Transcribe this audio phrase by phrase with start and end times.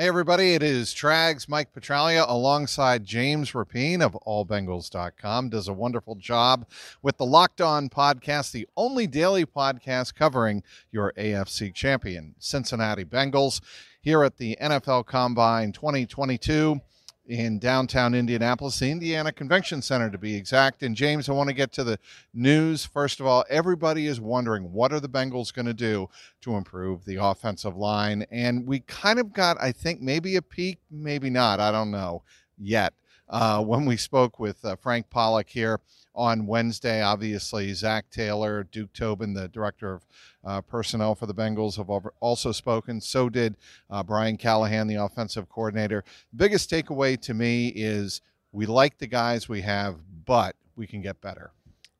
[0.00, 5.48] Hey, everybody, it is Trags Mike Petraglia alongside James Rapien of allbengals.com.
[5.48, 6.68] Does a wonderful job
[7.02, 13.60] with the Locked On podcast, the only daily podcast covering your AFC champion, Cincinnati Bengals,
[14.00, 16.80] here at the NFL Combine 2022
[17.28, 20.82] in downtown Indianapolis, the Indiana Convention Center to be exact.
[20.82, 21.98] And James, I want to get to the
[22.32, 22.86] news.
[22.86, 26.08] First of all, everybody is wondering what are the Bengals going to do
[26.40, 28.24] to improve the offensive line?
[28.30, 31.60] And we kind of got, I think, maybe a peek, maybe not.
[31.60, 32.22] I don't know
[32.56, 32.94] yet.
[33.28, 35.80] Uh, when we spoke with uh, Frank Pollack here
[36.18, 37.00] on Wednesday.
[37.00, 40.06] Obviously, Zac Taylor, Duke Tobin, the director of
[40.44, 41.88] uh, personnel for the Bengals, have
[42.20, 43.00] also spoken.
[43.00, 43.56] So did
[43.88, 46.04] uh, Brian Callahan, the offensive coordinator.
[46.34, 51.20] Biggest takeaway to me is we like the guys we have, but we can get
[51.20, 51.52] better.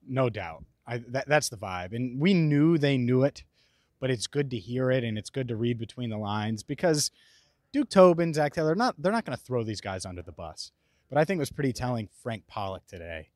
[0.07, 0.65] No doubt.
[0.87, 1.93] I, that, that's the vibe.
[1.93, 3.45] And we knew they knew it,
[4.01, 7.13] but it's good to hear it and it's good to read between the lines because
[7.73, 10.73] Duke Tobin, Zac Taylor, not, they're not going to throw these guys under the bus.
[11.09, 13.31] But I think it was pretty telling Frank Pollack today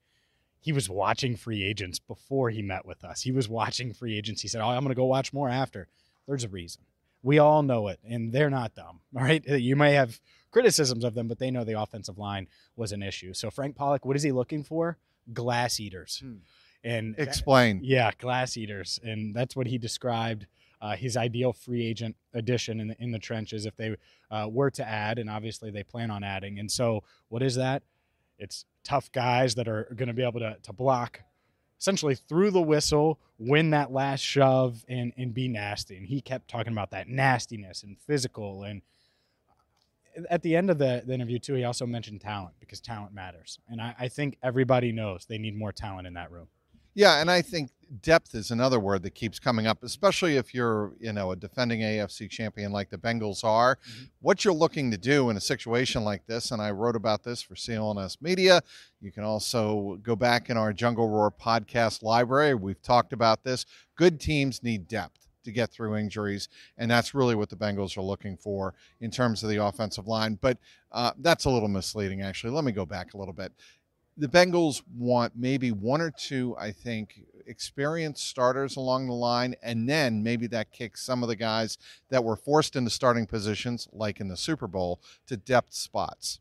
[0.63, 3.23] he was watching free agents before he met with us.
[3.23, 4.43] He was watching free agents.
[4.43, 5.89] He said, "Oh, I'm going to go watch more after."
[6.27, 6.83] There's a reason.
[7.21, 9.01] We all know it, and they're not dumb.
[9.17, 10.21] All right, you may have
[10.51, 13.35] criticisms of them, but they know the offensive line was an issue.
[13.35, 14.99] So Frank Pollack, what is he looking for?
[15.33, 16.21] Glass eaters.
[16.25, 16.39] Hmm.
[16.85, 17.79] And explain.
[17.79, 20.47] That, yeah, glass eaters, and that's what he described.
[20.83, 23.97] Uh, his ideal free agent addition in the, in the trenches if they
[24.33, 26.59] uh, were to add, and obviously they plan on adding.
[26.59, 27.85] And so, what is that?
[28.37, 31.21] It's tough guys that are going to be able to, to block
[31.83, 35.97] essentially through the whistle, win that last shove, and, and be nasty.
[35.97, 38.63] And he kept talking about that nastiness and physical.
[38.63, 38.83] And
[40.31, 43.59] at the end of the, the interview, too, he also mentioned talent because talent matters.
[43.69, 46.47] And I, I think everybody knows they need more talent in that room.
[46.95, 50.93] Yeah, and I think depth is another word that keeps coming up, especially if you're,
[50.99, 53.77] you know, a defending AFC champion like the Bengals are.
[53.77, 54.05] Mm-hmm.
[54.21, 57.43] What you're looking to do in a situation like this, and I wrote about this
[57.43, 58.63] for CLNS Media.
[59.01, 62.55] You can also go back in our Jungle Roar podcast library.
[62.55, 63.67] We've talked about this.
[63.97, 66.49] Good teams need depth to get through injuries,
[66.79, 70.39] and that's really what the Bengals are looking for in terms of the offensive line.
[70.41, 70.59] But
[70.93, 72.53] uh, that's a little misleading, actually.
[72.53, 73.53] Let me go back a little bit
[74.17, 79.89] the Bengals want maybe one or two, I think, experienced starters along the line, and
[79.89, 81.79] then maybe that kicks some of the guys
[82.11, 86.41] that were forced into starting positions, like in the Super Bowl, to depth spots.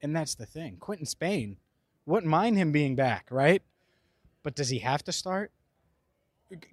[0.00, 0.78] And that's the thing.
[0.80, 1.58] Quinton Spain
[2.06, 3.62] wouldn't mind him being back, right?
[4.42, 5.52] But does he have to start?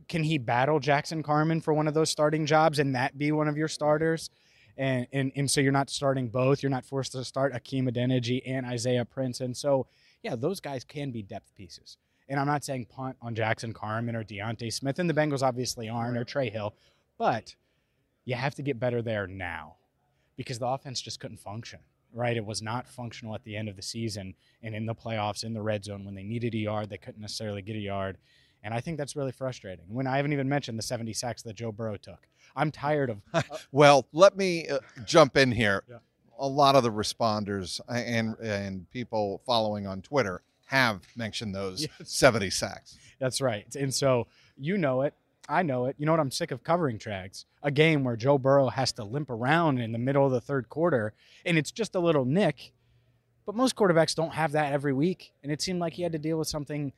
[0.08, 3.48] Can he battle Jackson Carman for one of those starting jobs and that be one
[3.48, 4.30] of your starters?
[4.78, 6.64] And, and, and so you're not starting both.
[6.64, 9.42] You're not forced to start Hakeem Adeniji and Isaiah Prince.
[9.42, 9.88] And so
[10.24, 11.98] yeah, those guys can be depth pieces.
[12.28, 15.90] And I'm not saying punt on Jackson Carman or D'Ante Smith, and the Bengals obviously
[15.90, 16.76] aren't, or Trey Hill,
[17.18, 17.56] but
[18.26, 19.78] you have to get better there now
[20.36, 21.80] because the offense just couldn't function,
[22.14, 22.38] right?
[22.38, 25.54] It was not functional at the end of the season and in the playoffs, in
[25.54, 26.06] the red zone.
[26.06, 28.18] When they needed a yard, they couldn't necessarily get a yard.
[28.62, 29.86] And I think that's really frustrating.
[29.88, 32.28] When I haven't even mentioned the 70 sacks that Joe Burrow took.
[32.56, 33.22] I'm tired of.
[33.72, 35.84] Well, let me uh, jump in here.
[35.90, 35.98] Yeah
[36.40, 42.10] a lot of the responders and and people following on Twitter have mentioned those yes.
[42.10, 42.98] 70 sacks.
[43.20, 43.76] That's right.
[43.76, 44.28] And so
[44.58, 45.14] you know it.
[45.48, 45.96] I know it.
[45.98, 46.20] You know what?
[46.20, 47.46] I'm sick of covering Trags.
[47.64, 50.70] A game where Joe Burrow has to limp around in the middle of the third
[50.70, 51.14] quarter,
[51.44, 52.72] and it's just a little nick.
[53.48, 56.20] But most quarterbacks don't have that every week, and it seemed like he had to
[56.20, 56.94] deal with something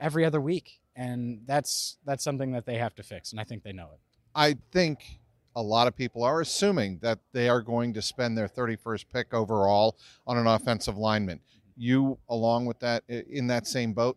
[0.00, 3.62] every other week, and that's that's something that they have to fix, and I think
[3.62, 4.00] they know it.
[4.34, 5.20] I think
[5.54, 9.34] a lot of people are assuming that they are going to spend their 31st pick
[9.34, 9.96] overall
[10.26, 11.40] on an offensive lineman.
[11.76, 14.16] You, along with that, in that same boat?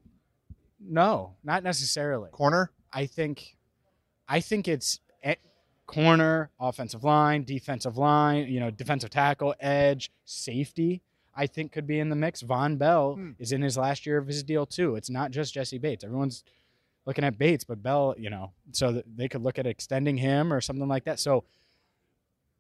[0.80, 2.30] No, not necessarily.
[2.32, 2.72] Corner?
[2.92, 3.56] I think,
[4.28, 5.00] I think it's
[5.86, 11.02] corner, offensive line, defensive line, you know, defensive tackle, edge, safety.
[11.36, 12.42] I think could be in the mix.
[12.44, 13.32] Vonn Bell hmm.
[13.40, 14.96] is in his last year of his deal too.
[14.96, 16.04] It's not just Jessie Bates.
[16.04, 16.44] Everyone's
[17.06, 20.62] looking at Bates, but Bell, you know, so they could look at extending him or
[20.62, 21.20] something like that.
[21.20, 21.44] So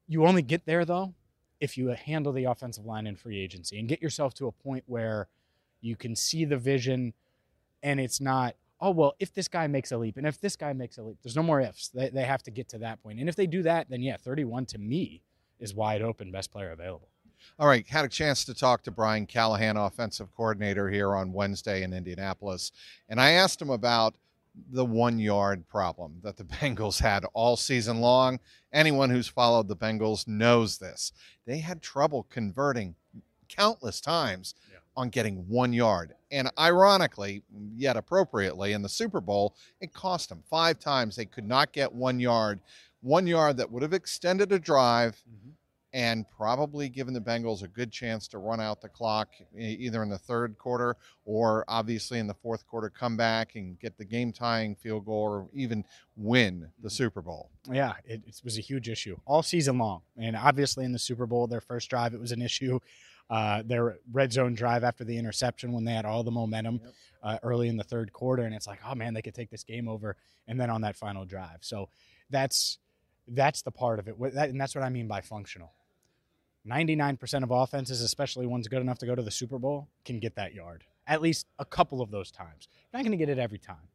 [0.07, 1.13] you only get there though
[1.59, 4.51] if you uh, handle the offensive line in free agency and get yourself to a
[4.51, 5.27] point where
[5.81, 7.13] you can see the vision
[7.81, 10.73] and it's not oh well if this guy makes a leap and if this guy
[10.73, 11.89] makes a leap there's no more ifs.
[11.89, 13.19] They, they have to get to that point.
[13.19, 15.21] And if they do that then yeah 31 to me
[15.59, 17.09] is wide open best player available.
[17.59, 21.83] All right, had a chance to talk to Brian Callahan, offensive coordinator here on Wednesday
[21.83, 22.71] in Indianapolis,
[23.07, 24.15] and I asked him about
[24.71, 28.39] the one yard problem that the Bengals had all season long.
[28.73, 31.11] Anyone who's followed the Bengals knows this.
[31.45, 32.95] They had trouble converting
[33.47, 34.79] countless times yeah.
[34.97, 36.13] on getting one yard.
[36.31, 37.43] And ironically,
[37.75, 41.93] yet appropriately, in the Super Bowl, it cost them five times they could not get
[41.93, 42.59] one yard,
[43.01, 45.21] one yard that would have extended a drive.
[45.29, 45.44] Mm-hmm.
[45.95, 50.09] And probably giving the Bengals a good chance to run out the clock either in
[50.09, 54.33] the third quarter or obviously in the fourth quarter, come back and get the game
[54.33, 55.85] tying field goal or even
[56.17, 57.49] win the Super Bowl.
[57.71, 60.01] Yeah, it, it was a huge issue all season long.
[60.17, 62.77] And obviously in the Super Bowl, their first drive, it was an issue.
[63.29, 66.93] Uh, their red zone drive after the interception when they had all the momentum Yep.
[67.23, 68.43] uh, early in the third quarter.
[68.43, 70.17] And it's like, oh man, they could take this game over.
[70.45, 71.59] And then on that final drive.
[71.61, 71.87] So
[72.29, 72.79] that's
[73.29, 74.19] that's the part of it.
[74.35, 75.71] That- And that's what I mean by functional.
[76.67, 80.35] 99% of offenses, especially ones good enough to go to the Super Bowl, can get
[80.35, 82.67] that yard at least a couple of those times.
[82.93, 83.89] Not going to get it every time.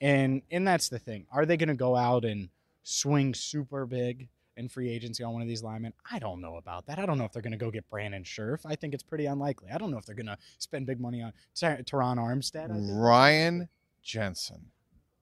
[0.00, 1.26] And and that's the thing.
[1.32, 2.48] Are they going to go out and
[2.82, 5.92] swing super big in free agency on one of these linemen?
[6.10, 6.98] I don't know about that.
[6.98, 8.66] I don't know if they're going to go get Brandon Scherff.
[8.66, 9.68] I think it's pretty unlikely.
[9.72, 12.68] I don't know if they're going to spend big money on Ter- Terron Armstead.
[12.70, 13.68] Ryan
[14.02, 14.66] Jensen.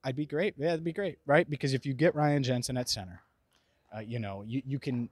[0.03, 0.55] I'd be great.
[0.57, 1.49] Yeah, it'd be great, right?
[1.49, 3.21] Because if you get Ryan Jensen at center,
[3.95, 5.11] uh, you know, you, you can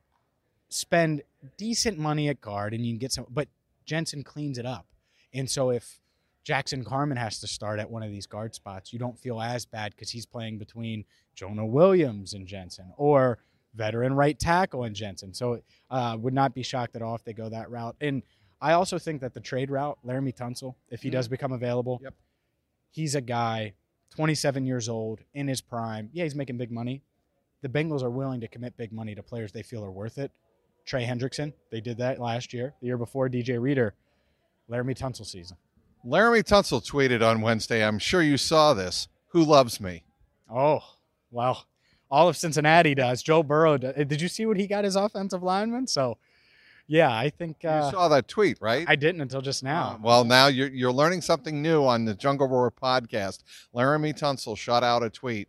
[0.68, 1.22] spend
[1.56, 3.48] decent money at guard and you can get some, but
[3.84, 4.86] Jensen cleans it up.
[5.32, 6.00] And so if
[6.44, 9.64] Jackson Carman has to start at one of these guard spots, you don't feel as
[9.66, 11.04] bad because he's playing between
[11.34, 13.38] Jonah Williams and Jensen or
[13.74, 15.32] veteran right tackle and Jensen.
[15.34, 15.60] So
[15.90, 17.96] uh, would not be shocked at all if they go that route.
[18.00, 18.22] And
[18.60, 21.12] I also think that the trade route, Laremy Tunsil, if he Mhm.
[21.12, 22.14] does become available, Yep.
[22.90, 23.74] he's a guy
[24.10, 26.08] 27 years old in his prime.
[26.12, 27.02] Yeah, he's making big money.
[27.60, 30.32] The Bengals are willing to commit big money to players they feel are worth it.
[30.88, 32.72] Trey Hendrickson, they did that last year.
[32.80, 33.92] The year before, DJ Reader,
[34.70, 35.58] Laremy Tunsil season.
[36.06, 39.06] Laremy Tunsil tweeted on Wednesday, I'm sure you saw this.
[39.28, 40.04] Who loves me?
[40.50, 40.80] Oh,
[41.30, 41.66] well,
[42.10, 43.22] all of Cincinnati does.
[43.22, 43.94] Joe Burrow, does.
[44.06, 45.86] did you see what he got his offensive lineman?
[45.86, 46.16] So,
[46.86, 48.86] yeah, I think you uh, saw that tweet, right?
[48.88, 50.00] I didn't until just Uh, now.
[50.02, 53.42] well, now you're, you're learning something new on the Jungle Roar podcast.
[53.74, 55.48] Laremy Tunsil shot out a tweet.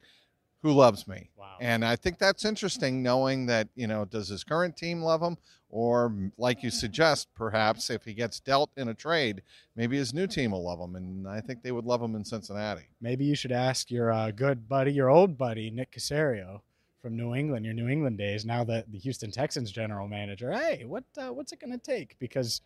[0.62, 1.30] Who loves me?
[1.38, 1.58] wow.
[1.62, 5.38] And I think that's interesting, knowing that you know, does his current team love him,
[5.70, 9.42] or like you suggest, perhaps if he gets dealt in a trade,
[9.76, 12.26] maybe his new team will love him, and I think they would love him in
[12.26, 12.90] Cincinnati.
[13.02, 16.62] Maybe you should ask your uh, good buddy, your old buddy, Nick Caserio
[17.02, 20.52] from New England, your New England days, now that the Houston Texans general manager.
[20.52, 22.18] Hey, what uh, what's it going to take?
[22.20, 22.62] Because,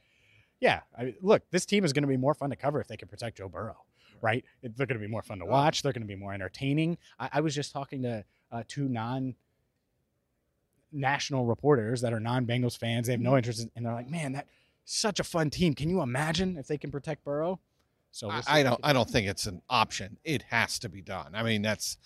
[0.60, 2.98] yeah, I, look, this team is going to be more fun to cover if they
[2.98, 3.84] can protect Joe Burrow,
[4.24, 4.44] right?
[4.64, 5.84] It- They're going to be more fun to watch.
[5.84, 6.98] They're going to be more entertaining.
[7.20, 9.36] I, I was just talking to uh, two non
[10.92, 13.08] national reporters that are non Bengals fans.
[13.08, 14.48] They have no interest in, and they're like, man, that
[14.86, 15.74] such a fun team.
[15.75, 17.60] Can you imagine if they can protect Burrow?
[18.12, 18.80] So we'll I, I don't.
[18.84, 20.18] I don't think it's an option.
[20.24, 21.31] It has to be done.
[21.34, 21.98] I mean, that's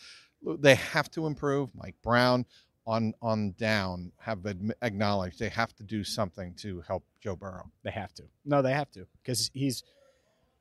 [0.43, 1.69] they have to improve.
[1.75, 2.45] Mike Brown
[2.85, 4.39] on on down have
[4.81, 7.69] acknowledged they have to do something to help Joe Burrow.
[7.83, 8.23] They have to.
[8.45, 9.83] No, they have to because he's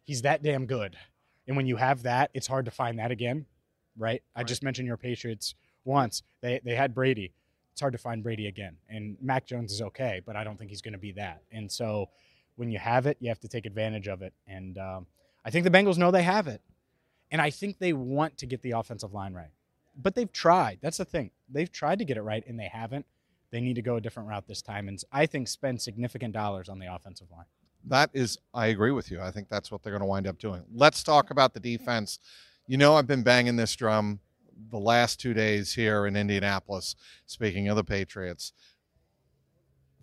[0.02, 0.96] he's that damn good.
[1.46, 3.46] And when you have that, it's hard to find that again,
[3.96, 4.22] right?
[4.34, 5.54] I just mentioned your Patriots
[5.84, 6.22] once.
[6.40, 7.32] They they had Brady.
[7.72, 8.76] It's hard to find Brady again.
[8.88, 11.42] And Mac Jones is okay, but I don't think he's going to be that.
[11.52, 12.08] And so
[12.56, 14.32] when you have it, you have to take advantage of it.
[14.46, 15.06] And um,
[15.44, 16.62] I think the Bengals know they have it.
[17.30, 19.50] And I think they want to get the offensive line right.
[19.94, 20.78] But they've tried.
[20.80, 21.30] That's the thing.
[21.50, 23.06] They've tried to get it right and they haven't.
[23.50, 26.68] They need to go a different route this time and I think spend significant dollars
[26.68, 27.46] on the offensive line.
[27.88, 29.20] That is, I agree with you.
[29.20, 30.62] I think that's what they're going to wind up doing.
[30.74, 32.18] Let's talk about the defense.
[32.66, 34.20] You know, I've been banging this drum
[34.70, 36.96] the last two days here in Indianapolis.
[37.26, 38.52] Speaking of the Patriots,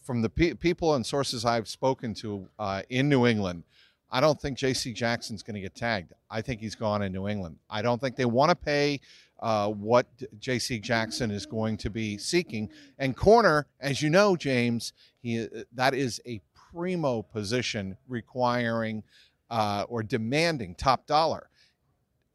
[0.01, 3.63] from the pe- people and sources I've spoken to uh, in New England,
[4.11, 4.93] I don't think J.C.
[4.93, 6.13] Jackson's going to get tagged.
[6.29, 7.57] I think he's gone in New England.
[7.69, 8.99] I don't think they want to pay
[9.41, 10.05] uh, what
[10.39, 10.79] J.C.
[10.79, 12.69] Jackson is going to be seeking.
[12.99, 16.39] And corner, as you know, James, he that is a
[16.73, 19.03] primo position requiring
[19.49, 21.49] uh, or demanding top dollar.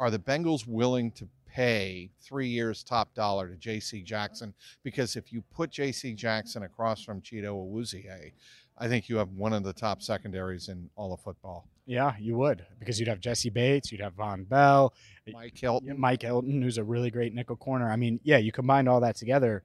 [0.00, 4.02] Are the Bengals willing to pay three years top dollar to J.C.
[4.02, 4.54] Jackson?
[4.84, 6.14] Because if you put J.C.
[6.14, 8.32] Jackson across from Chido Awuzie,
[8.78, 11.66] I think you have one of the top secondaries in all of football.
[11.84, 14.92] Yeah, you would because you'd have Jessie Bates, you'd have Vonn Bell,
[15.32, 15.98] Mike Hilton.
[15.98, 17.90] Mike Hilton, who's a really great nickel corner.
[17.90, 19.64] I mean, yeah, you combine all that together,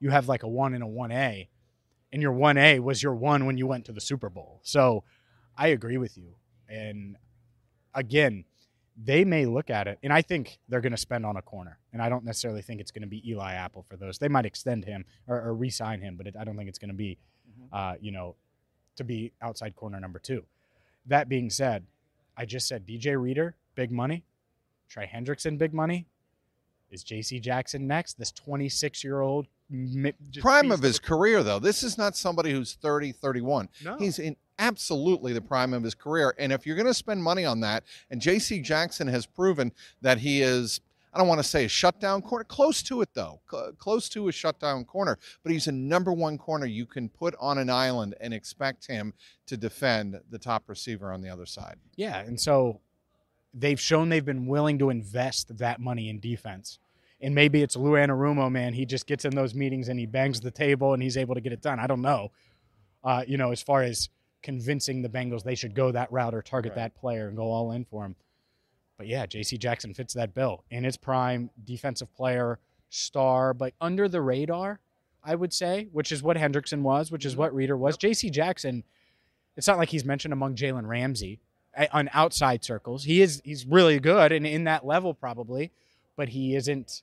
[0.00, 1.48] you have like a one and a one A,
[2.12, 4.60] and your one A was your one when you went to the Super Bowl.
[4.62, 5.04] So
[5.56, 6.34] I agree with you.
[6.68, 7.16] And
[7.94, 8.44] again,
[9.02, 11.78] they may look at it, and I think they're going to spend on a corner.
[11.92, 14.18] And I don't necessarily think it's going to be Eli Apple for those.
[14.18, 16.90] They might extend him or, or re-sign him, but it, I don't think it's going
[16.90, 17.18] to be,
[17.72, 18.34] uh, you know,
[18.96, 20.44] to be outside corner number two.
[21.06, 21.86] That being said,
[22.36, 24.24] I just said DJ Reader, big money.
[24.88, 26.06] Trey Hendrickson, big money.
[26.90, 27.38] Is J.C.
[27.40, 28.18] Jackson next?
[28.18, 29.46] This 26 year old
[30.40, 31.58] prime of his career, though.
[31.58, 33.68] This is not somebody who's 30, 31.
[33.84, 33.96] No.
[33.98, 36.34] He's in absolutely the prime of his career.
[36.38, 38.60] And if you're going to spend money on that, and J.C.
[38.60, 39.72] Jackson has proven
[40.02, 40.80] that he is,
[41.12, 43.40] I don't want to say a shutdown corner, close to it though,
[43.78, 45.18] close to a shutdown corner.
[45.42, 49.14] But he's a number one corner you can put on an island and expect him
[49.46, 51.76] to defend the top receiver on the other side.
[51.96, 52.80] Yeah, and so
[53.54, 56.78] they've shown they've been willing to invest that money in defense.
[57.20, 58.72] And maybe it's Lou Anarumo, man.
[58.72, 61.40] He just gets in those meetings and he bangs the table and he's able to
[61.40, 61.80] get it done.
[61.80, 62.30] I don't know.
[63.02, 64.08] Uh, you know, as far as
[64.42, 66.76] convincing the Bengals they should go that route or target Right.
[66.76, 68.14] that player and go all in for him.
[68.96, 69.58] But yeah, J.C.
[69.58, 70.64] Jackson fits that bill.
[70.70, 72.58] In his prime, defensive player,
[72.88, 74.80] star, but under the radar,
[75.24, 77.96] I would say, which is what Hendrickson was, which is what Reader was.
[77.96, 78.30] J.C.
[78.30, 78.84] Jackson,
[79.56, 81.40] it's not like he's mentioned among Jalen Ramsey
[81.92, 83.04] on outside circles.
[83.04, 85.72] He is he's really good and in that level probably,
[86.16, 87.02] but he isn't.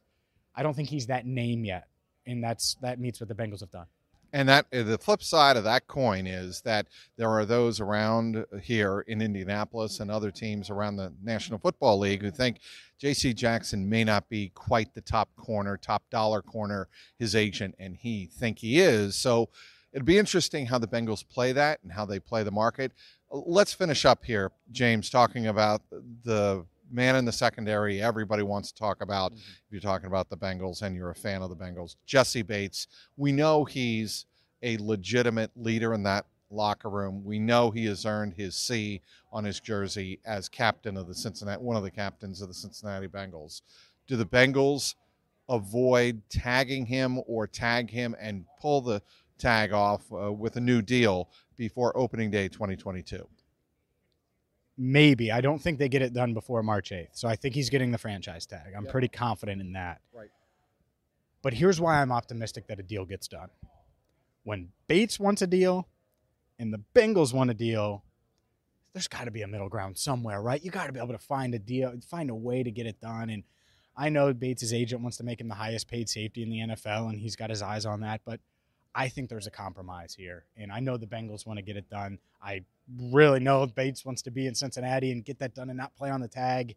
[0.55, 1.87] I don't think he's that name yet,
[2.25, 3.87] and that's that meets what the Bengals have done.
[4.35, 8.45] And that uh, the flip side of that coin is that there are those around
[8.61, 12.59] here in Indianapolis and other teams around the National Football League who think
[12.97, 13.33] J.C.
[13.33, 18.25] Jackson may not be quite the top corner, top dollar corner his agent and he
[18.25, 19.15] think he is.
[19.15, 19.47] So
[19.93, 22.91] it'd be interesting how the Bengals play that and how they play the market.
[23.31, 25.81] Let's finish up here, James, talking about
[26.25, 30.37] the man in the secondary everybody wants to talk about if you're talking about the
[30.37, 31.95] Bengals and you're a fan of the Bengals.
[32.05, 32.87] Jessie Bates,
[33.17, 34.25] we know he's
[34.61, 37.23] a legitimate leader in that locker room.
[37.23, 39.01] We know he has earned his C
[39.31, 43.07] on his jersey as captain of the Cincinnati, one of the captains of the Cincinnati
[43.07, 43.61] Bengals.
[44.07, 44.95] Do the Bengals
[45.49, 49.01] avoid tagging him or tag him and pull the
[49.37, 53.27] tag off uh, with a new deal before opening day 2022?
[54.77, 57.69] Maybe I don't think they get it done before March eighth, so I think he's
[57.69, 58.73] getting the franchise tag.
[58.75, 58.91] I'm Yep.
[58.91, 60.01] pretty confident in that.
[60.13, 60.29] Right.
[61.41, 63.49] But here's why I'm optimistic that a deal gets done.
[64.43, 65.87] When Bates wants a deal,
[66.59, 68.03] and the Bengals want a deal,
[68.93, 70.63] there's got to be a middle ground somewhere, right?
[70.63, 72.99] You got to be able to find a deal, find a way to get it
[73.01, 73.29] done.
[73.29, 73.43] And
[73.95, 77.09] I know Bates' agent wants to make him the highest paid safety in the NFL,
[77.09, 78.21] and he's got his eyes on that.
[78.25, 78.39] But
[78.95, 81.89] I think there's a compromise here, and I know the Bengals want to get it
[81.89, 82.17] done.
[82.41, 82.63] I
[83.11, 86.09] really know Bates wants to be in Cincinnati and get that done and not play
[86.09, 86.75] on the tag.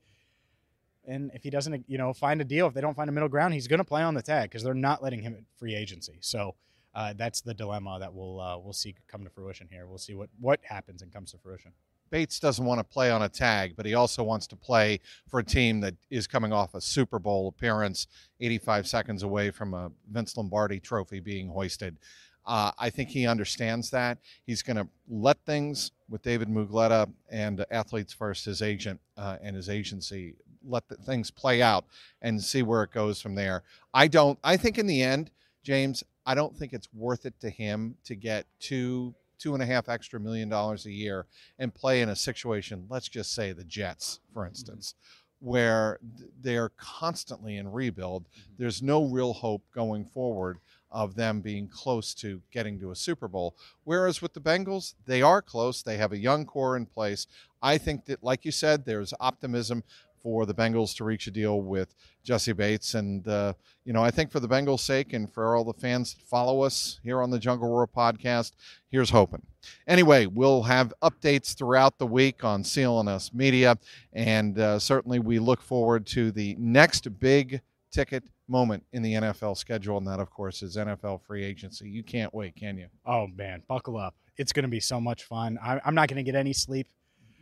[1.07, 3.29] And if he doesn't, you know, find a deal, if they don't find a middle
[3.29, 5.77] ground, he's going to play on the tag because they're not letting him at free
[5.77, 6.19] agency.
[6.21, 6.57] So
[6.95, 9.87] uh, that's the dilemma that we'll uh, we'll see come to fruition here.
[9.87, 11.73] We'll see what what happens and comes to fruition.
[12.11, 15.41] Bates doesn't want to play on a tag, but he also wants to play for
[15.41, 18.07] a team that is coming off a Super Bowl appearance,
[18.41, 21.99] 85 seconds away from a Vince Lombardi trophy being hoisted.
[22.47, 24.19] Uh, I think he understands that.
[24.47, 29.55] He's going to let things with David Mulugheta and Athletes First, his agent uh, and
[29.55, 30.35] his agency,
[30.67, 31.85] let the things play out
[32.23, 33.65] and see where it goes from there.
[33.93, 34.39] I don't.
[34.43, 35.31] I think in the end,
[35.63, 39.67] James, I don't think it's worth it to him to get two two and a
[39.67, 41.27] half extra million dollars a year
[41.59, 44.51] and play in a situation, let's just say the Jets, for mm-hmm.
[44.51, 44.95] instance,
[45.41, 45.99] where
[46.41, 48.25] they're constantly in rebuild.
[48.25, 48.53] Mm-hmm.
[48.59, 50.59] There's no real hope going forward
[50.91, 53.55] of them being close to getting to a Super Bowl.
[53.85, 55.83] Whereas with the Bengals, they are close.
[55.83, 57.27] They have a young core in place.
[57.61, 59.85] I think that, like you said, there's optimism
[60.23, 61.95] for the Bengals to reach a deal with
[62.25, 62.95] Jessie Bates.
[62.95, 66.15] And, uh, you know, I think for the Bengals' sake and for all the fans
[66.15, 68.53] that follow us here on the Jungle Roar podcast,
[68.91, 69.43] here's hoping.
[69.87, 73.77] Anyway, we'll have updates throughout the week on CLNS Media.
[74.13, 77.61] And uh, certainly we look forward to the next big
[77.91, 79.99] ticket moment in the NFL schedule.
[79.99, 81.89] And that, of course, is NFL free agency.
[81.89, 82.89] You can't wait, can you?
[83.07, 84.15] Oh man, buckle up!
[84.37, 85.59] It's going to be so much fun.
[85.63, 86.89] I'm not going to get any sleep.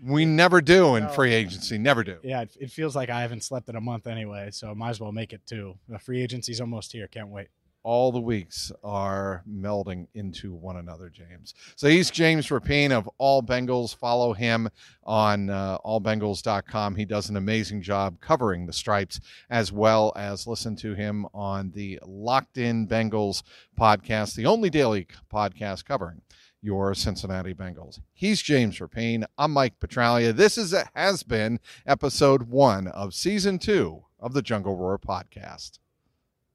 [0.02, 2.18] We never do in free agency, never do.
[2.22, 5.00] Yeah, it, it feels like I haven't slept in a month anyway, so might as
[5.00, 5.78] well make it too.
[5.88, 7.06] The free agency's almost here.
[7.08, 7.48] Can't wait.
[7.82, 11.54] all the weeks are melding into one another, James.
[11.76, 13.94] So he's James Rapien of All Bengals.
[13.96, 14.68] Follow him
[15.04, 16.96] on uh, allbengals.com.
[16.96, 21.70] He does an amazing job covering the stripes as well as listen to him on
[21.76, 23.44] the Locked In Bengals
[23.78, 26.22] podcast, the only daily podcast covering
[26.66, 28.00] your Cincinnati Bengals.
[28.12, 29.24] He's James Rapien.
[29.38, 30.34] I'm Mike Petraglia.
[30.34, 35.78] This is has been episode one of season two of the Jungle Roar podcast.